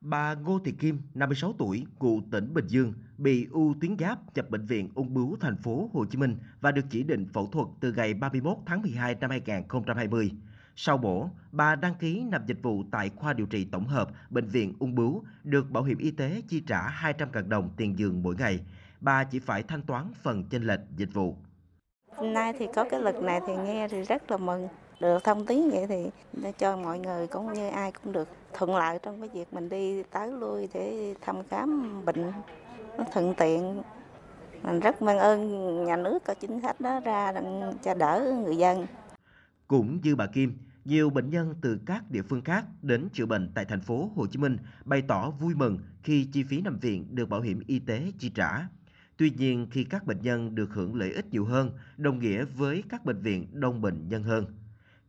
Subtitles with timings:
[0.00, 4.50] Bà Ngô Thị Kim, 56 tuổi, ngụ tỉnh Bình Dương, bị u tuyến giáp nhập
[4.50, 7.66] bệnh viện ung bướu thành phố Hồ Chí Minh và được chỉ định phẫu thuật
[7.80, 10.32] từ ngày 31 tháng 12 năm 2020.
[10.76, 14.48] Sau mổ, bà đăng ký nằm dịch vụ tại khoa điều trị tổng hợp bệnh
[14.48, 18.34] viện ung bướu, được bảo hiểm y tế chi trả 200.000 đồng tiền giường mỗi
[18.38, 18.60] ngày.
[19.00, 21.36] Bà chỉ phải thanh toán phần chênh lệch dịch vụ.
[22.16, 24.68] Hôm nay thì có cái lực này thì nghe thì rất là mừng.
[25.00, 26.10] Được thông tiếng vậy thì
[26.42, 29.68] để cho mọi người cũng như ai cũng được thuận lợi trong cái việc mình
[29.68, 32.32] đi tới lui để thăm khám bệnh
[32.98, 33.82] nó thuận tiện.
[34.62, 37.32] Mình rất mang ơn nhà nước có chính sách đó ra
[37.82, 38.86] cho đỡ người dân.
[39.68, 43.52] Cũng như bà Kim, nhiều bệnh nhân từ các địa phương khác đến chữa bệnh
[43.54, 47.06] tại thành phố Hồ Chí Minh bày tỏ vui mừng khi chi phí nằm viện
[47.10, 48.68] được bảo hiểm y tế chi trả.
[49.16, 52.82] Tuy nhiên, khi các bệnh nhân được hưởng lợi ích nhiều hơn, đồng nghĩa với
[52.88, 54.44] các bệnh viện đông bệnh nhân hơn.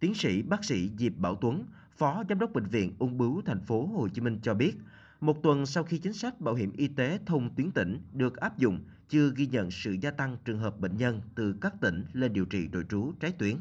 [0.00, 1.64] Tiến sĩ bác sĩ Diệp Bảo Tuấn,
[1.96, 4.72] Phó Giám đốc Bệnh viện Ung bướu thành phố Hồ Chí Minh cho biết,
[5.20, 8.58] một tuần sau khi chính sách bảo hiểm y tế thông tuyến tỉnh được áp
[8.58, 12.32] dụng, chưa ghi nhận sự gia tăng trường hợp bệnh nhân từ các tỉnh lên
[12.32, 13.56] điều trị nội trú trái tuyến.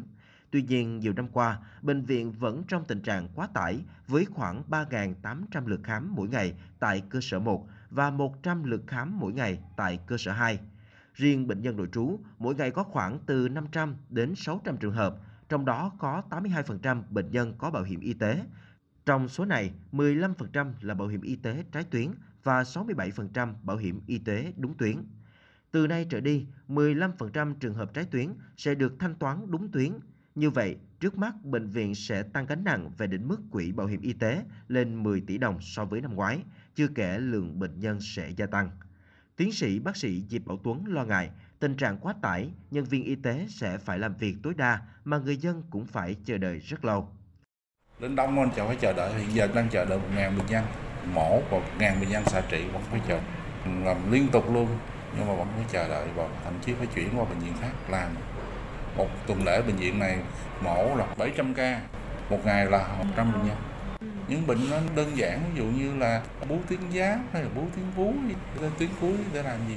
[0.52, 4.63] Tuy nhiên, nhiều năm qua, bệnh viện vẫn trong tình trạng quá tải với khoảng
[4.69, 9.59] 3.800 lượt khám mỗi ngày tại cơ sở 1 và 100 lượt khám mỗi ngày
[9.75, 10.59] tại cơ sở 2.
[11.13, 15.16] Riêng bệnh nhân nội trú, mỗi ngày có khoảng từ 500 đến 600 trường hợp,
[15.53, 18.43] trong đó có 82% bệnh nhân có bảo hiểm y tế.
[19.05, 22.11] Trong số này, 15% là bảo hiểm y tế trái tuyến
[22.43, 24.97] và 67% bảo hiểm y tế đúng tuyến.
[25.71, 29.91] Từ nay trở đi, 15% trường hợp trái tuyến sẽ được thanh toán đúng tuyến.
[30.35, 33.88] Như vậy, trước mắt bệnh viện sẽ tăng gánh nặng về đỉnh mức quỹ bảo
[33.88, 36.43] hiểm y tế lên 10 tỷ đồng so với năm ngoái,
[36.75, 38.69] chưa kể lượng bệnh nhân sẽ gia tăng.
[39.35, 43.03] Tiến sĩ bác sĩ Diệp Bảo Tuấn lo ngại tình trạng quá tải, nhân viên
[43.03, 46.59] y tế sẽ phải làm việc tối đa mà người dân cũng phải chờ đợi
[46.59, 47.07] rất lâu.
[47.99, 50.47] Đến đông anh chẳng phải chờ đợi, hiện giờ đang chờ đợi một ngàn bệnh
[50.47, 50.63] nhân,
[51.13, 53.19] mổ và một ngàn bệnh nhân xạ trị vẫn phải chờ.
[53.83, 54.67] Làm liên tục luôn,
[55.17, 57.71] nhưng mà vẫn phải chờ đợi và thậm chí phải chuyển qua bệnh viện khác
[57.89, 58.11] làm.
[58.97, 60.17] Một tuần lễ bệnh viện này
[60.63, 61.81] mổ là 700 ca,
[62.29, 63.57] một ngày là 100 bệnh nhân
[64.28, 67.61] những bệnh nó đơn giản ví dụ như là bú tuyến giá hay là bú
[67.75, 68.13] tuyến vú
[68.61, 69.75] lên tuyến cuối để làm gì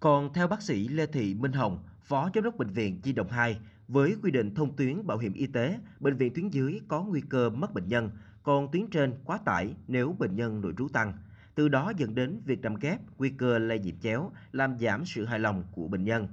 [0.00, 3.28] còn theo bác sĩ Lê Thị Minh Hồng, Phó Giám đốc Bệnh viện Di Động
[3.30, 7.02] 2, với quy định thông tuyến bảo hiểm y tế, bệnh viện tuyến dưới có
[7.02, 8.10] nguy cơ mất bệnh nhân,
[8.42, 11.12] còn tuyến trên quá tải nếu bệnh nhân nội trú tăng.
[11.54, 15.24] Từ đó dẫn đến việc nằm ghép, nguy cơ lây nhiễm chéo, làm giảm sự
[15.24, 16.28] hài lòng của bệnh nhân.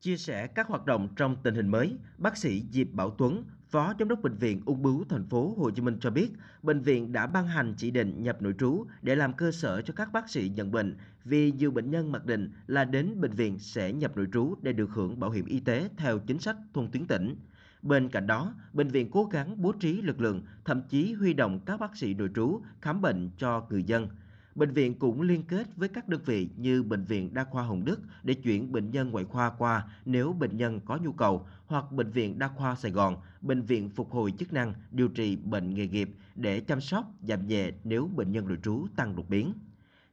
[0.00, 3.94] Chia sẻ các hoạt động trong tình hình mới, bác sĩ Diệp Bảo Tuấn, Phó
[3.98, 6.30] Giám đốc Bệnh viện Ung bướu thành phố Hồ Chí Minh cho biết,
[6.62, 9.94] bệnh viện đã ban hành chỉ định nhập nội trú để làm cơ sở cho
[9.96, 13.58] các bác sĩ nhận bệnh vì nhiều bệnh nhân mặc định là đến bệnh viện
[13.58, 16.90] sẽ nhập nội trú để được hưởng bảo hiểm y tế theo chính sách thông
[16.90, 17.36] tuyến tỉnh.
[17.82, 21.60] Bên cạnh đó, bệnh viện cố gắng bố trí lực lượng, thậm chí huy động
[21.66, 24.08] các bác sĩ nội trú khám bệnh cho người dân–
[24.60, 27.84] Bệnh viện cũng liên kết với các đơn vị như Bệnh viện Đa khoa Hồng
[27.84, 31.92] Đức để chuyển bệnh nhân ngoại khoa qua nếu bệnh nhân có nhu cầu hoặc
[31.92, 35.74] Bệnh viện Đa khoa Sài Gòn, Bệnh viện Phục hồi chức năng điều trị bệnh
[35.74, 39.52] nghề nghiệp để chăm sóc giảm nhẹ nếu bệnh nhân nội trú tăng đột biến.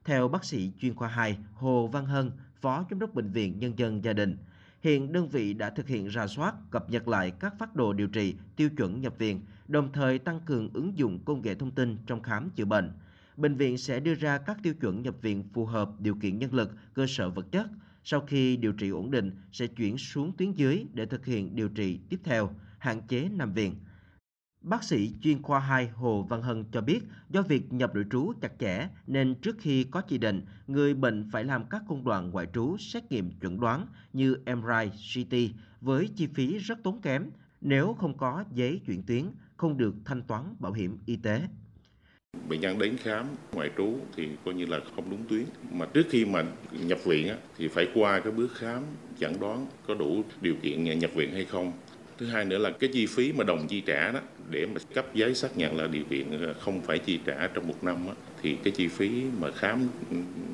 [0.05, 2.31] Theo bác sĩ chuyên khoa 2 Hồ Văn Hân,
[2.61, 4.37] Phó Giám đốc Bệnh viện Nhân dân Gia đình,
[4.81, 8.07] hiện đơn vị đã thực hiện ra soát, cập nhật lại các phát đồ điều
[8.07, 11.97] trị, tiêu chuẩn nhập viện, đồng thời tăng cường ứng dụng công nghệ thông tin
[12.05, 12.91] trong khám chữa bệnh–
[13.37, 16.53] bệnh viện sẽ đưa ra các tiêu chuẩn nhập viện phù hợp điều kiện nhân
[16.53, 17.67] lực, cơ sở vật chất.
[18.03, 21.69] Sau khi điều trị ổn định, sẽ chuyển xuống tuyến dưới để thực hiện điều
[21.69, 23.75] trị tiếp theo, hạn chế nằm viện.
[24.61, 26.99] Bác sĩ chuyên khoa 2 Hồ Văn Hân cho biết
[27.29, 31.29] do việc nhập nội trú chặt chẽ nên trước khi có chỉ định, người bệnh
[31.31, 35.35] phải làm các công đoạn ngoại trú xét nghiệm chuẩn đoán như MRI, CT
[35.81, 37.29] với chi phí rất tốn kém.
[37.61, 39.25] Nếu không có giấy chuyển tuyến,
[39.57, 41.47] không được thanh toán bảo hiểm y tế
[42.49, 46.07] bệnh nhân đến khám ngoại trú thì coi như là không đúng tuyến mà trước
[46.09, 48.81] khi mà nhập viện thì phải qua cái bước khám
[49.19, 51.71] chẩn đoán có đủ điều kiện nhập viện hay không
[52.17, 55.05] thứ hai nữa là cái chi phí mà đồng chi trả đó để mà cấp
[55.13, 58.13] giấy xác nhận là điều viện ờ, không phải chi trả trong một năm đó,
[58.41, 59.87] thì cái chi phí mà khám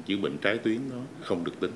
[0.05, 1.71] chữa bệnh trái tuyến nó không được tính.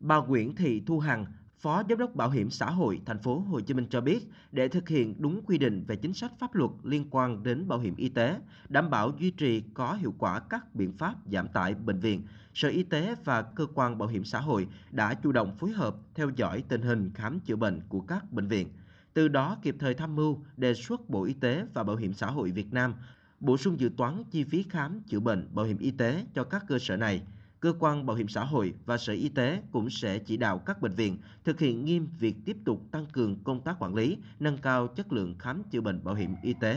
[0.00, 1.24] Bà Nguyễn Thị Thu Hằng,
[1.60, 4.20] Phó Giám đốc Bảo hiểm xã hội thành phố Hồ Chí Minh cho biết,
[4.52, 7.78] để thực hiện đúng quy định về chính sách pháp luật liên quan đến bảo
[7.78, 11.74] hiểm y tế, đảm bảo duy trì có hiệu quả các biện pháp giảm tải
[11.74, 12.22] bệnh viện,
[12.54, 15.96] Sở Y tế và cơ quan bảo hiểm xã hội đã chủ động phối hợp
[16.14, 18.68] theo dõi tình hình khám chữa bệnh của các bệnh viện.
[19.14, 22.26] Từ đó kịp thời tham mưu đề xuất Bộ Y tế và Bảo hiểm xã
[22.26, 22.94] hội Việt Nam
[23.40, 26.64] bổ sung dự toán chi phí khám chữa bệnh bảo hiểm y tế cho các
[26.68, 27.22] cơ sở này–
[27.60, 30.82] cơ quan bảo hiểm xã hội và sở y tế cũng sẽ chỉ đạo các
[30.82, 34.58] bệnh viện thực hiện nghiêm việc tiếp tục tăng cường công tác quản lý, nâng
[34.58, 36.76] cao chất lượng khám chữa bệnh bảo hiểm y tế.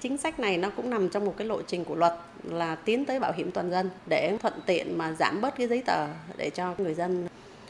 [0.00, 2.12] Chính sách này nó cũng nằm trong một cái lộ trình của luật
[2.44, 5.82] là tiến tới bảo hiểm toàn dân để thuận tiện mà giảm bớt cái giấy
[5.86, 7.28] tờ để cho người dân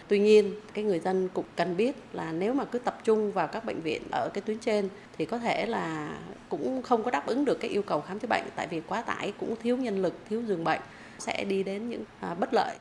[0.09, 3.47] Tuy nhiên, cái người dân cũng cần biết là nếu mà cứ tập trung vào
[3.47, 4.89] các bệnh viện ở cái tuyến trên
[5.19, 6.19] thì có thể là
[6.49, 9.03] cũng không có đáp ứng được cái yêu cầu khám chữa bệnh tại vì quá
[9.03, 10.81] tải cũng thiếu nhân lực, thiếu giường bệnh
[11.19, 12.79] sẽ đi đến những à, bất lợi.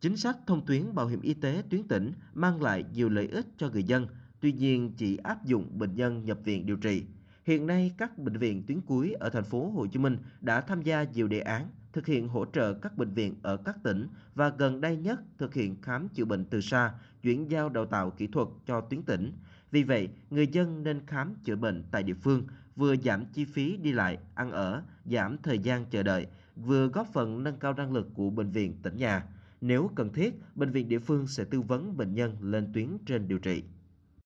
[0.00, 3.46] Chính sách thông tuyến bảo hiểm y tế tuyến tỉnh mang lại nhiều lợi ích
[3.56, 4.06] cho người dân,
[4.40, 7.02] tuy nhiên chỉ áp dụng bệnh nhân nhập viện điều trị.
[7.44, 10.82] Hiện nay các bệnh viện tuyến cuối ở thành phố Hồ Chí Minh đã tham
[10.82, 14.48] gia nhiều đề án thực hiện hỗ trợ các bệnh viện ở các tỉnh và
[14.48, 16.92] gần đây nhất thực hiện khám chữa bệnh từ xa,
[17.22, 19.32] chuyển giao đào tạo kỹ thuật cho tuyến tỉnh.
[19.70, 22.42] Vì vậy, người dân nên khám chữa bệnh tại địa phương,
[22.76, 26.26] vừa giảm chi phí đi lại, ăn ở, giảm thời gian chờ đợi,
[26.56, 29.24] vừa góp phần nâng cao năng lực của bệnh viện tỉnh nhà.
[29.60, 33.28] Nếu cần thiết, bệnh viện địa phương sẽ tư vấn bệnh nhân lên tuyến trên
[33.28, 33.62] điều trị.